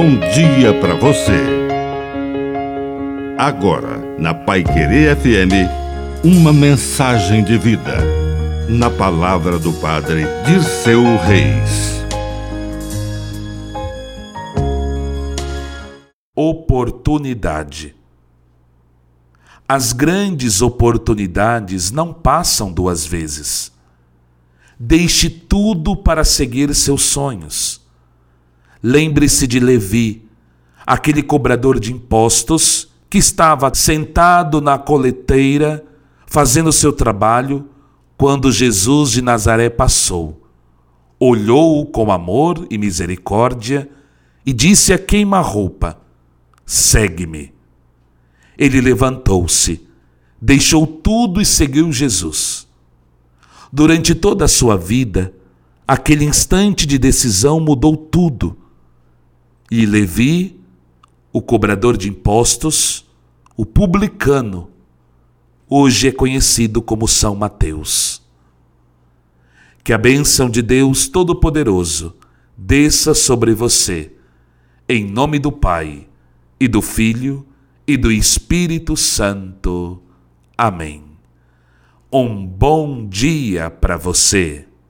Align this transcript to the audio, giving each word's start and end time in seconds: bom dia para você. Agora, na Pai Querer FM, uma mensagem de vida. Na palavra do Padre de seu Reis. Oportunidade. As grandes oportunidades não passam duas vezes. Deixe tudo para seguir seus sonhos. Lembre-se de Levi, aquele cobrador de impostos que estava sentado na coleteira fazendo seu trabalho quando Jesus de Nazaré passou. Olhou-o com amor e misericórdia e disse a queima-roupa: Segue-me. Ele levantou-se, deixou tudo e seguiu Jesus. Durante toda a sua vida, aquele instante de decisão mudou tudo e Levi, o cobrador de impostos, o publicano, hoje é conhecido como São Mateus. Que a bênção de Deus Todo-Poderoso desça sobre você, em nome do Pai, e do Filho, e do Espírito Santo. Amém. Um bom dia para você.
bom 0.00 0.16
dia 0.32 0.72
para 0.80 0.94
você. 0.94 1.42
Agora, 3.36 4.16
na 4.16 4.32
Pai 4.32 4.62
Querer 4.62 5.16
FM, 5.16 6.22
uma 6.22 6.52
mensagem 6.52 7.42
de 7.42 7.58
vida. 7.58 7.96
Na 8.68 8.90
palavra 8.90 9.58
do 9.58 9.72
Padre 9.72 10.22
de 10.46 10.62
seu 10.62 11.02
Reis. 11.16 12.00
Oportunidade. 16.32 17.96
As 19.68 19.92
grandes 19.92 20.62
oportunidades 20.62 21.90
não 21.90 22.14
passam 22.14 22.72
duas 22.72 23.04
vezes. 23.04 23.72
Deixe 24.78 25.28
tudo 25.28 25.96
para 25.96 26.22
seguir 26.22 26.72
seus 26.72 27.02
sonhos. 27.02 27.77
Lembre-se 28.82 29.46
de 29.46 29.58
Levi, 29.58 30.22
aquele 30.86 31.22
cobrador 31.22 31.80
de 31.80 31.92
impostos 31.92 32.88
que 33.10 33.18
estava 33.18 33.72
sentado 33.74 34.60
na 34.60 34.78
coleteira 34.78 35.84
fazendo 36.26 36.72
seu 36.72 36.92
trabalho 36.92 37.68
quando 38.16 38.52
Jesus 38.52 39.10
de 39.10 39.22
Nazaré 39.22 39.68
passou. 39.70 40.42
Olhou-o 41.18 41.86
com 41.86 42.12
amor 42.12 42.66
e 42.70 42.78
misericórdia 42.78 43.88
e 44.46 44.52
disse 44.52 44.92
a 44.92 44.98
queima-roupa: 44.98 45.98
Segue-me. 46.64 47.52
Ele 48.56 48.80
levantou-se, 48.80 49.80
deixou 50.40 50.86
tudo 50.86 51.40
e 51.40 51.44
seguiu 51.44 51.92
Jesus. 51.92 52.68
Durante 53.72 54.14
toda 54.14 54.44
a 54.44 54.48
sua 54.48 54.76
vida, 54.76 55.32
aquele 55.86 56.24
instante 56.24 56.86
de 56.86 56.98
decisão 56.98 57.58
mudou 57.58 57.96
tudo 57.96 58.56
e 59.70 59.84
Levi, 59.84 60.58
o 61.32 61.42
cobrador 61.42 61.96
de 61.96 62.08
impostos, 62.08 63.06
o 63.56 63.66
publicano, 63.66 64.70
hoje 65.68 66.08
é 66.08 66.12
conhecido 66.12 66.80
como 66.80 67.06
São 67.06 67.34
Mateus. 67.34 68.22
Que 69.84 69.92
a 69.92 69.98
bênção 69.98 70.48
de 70.48 70.62
Deus 70.62 71.08
Todo-Poderoso 71.08 72.16
desça 72.56 73.14
sobre 73.14 73.54
você, 73.54 74.12
em 74.88 75.04
nome 75.04 75.38
do 75.38 75.52
Pai, 75.52 76.06
e 76.60 76.66
do 76.66 76.82
Filho, 76.82 77.46
e 77.86 77.96
do 77.96 78.10
Espírito 78.10 78.96
Santo. 78.96 80.02
Amém. 80.56 81.04
Um 82.12 82.46
bom 82.46 83.06
dia 83.06 83.70
para 83.70 83.96
você. 83.96 84.67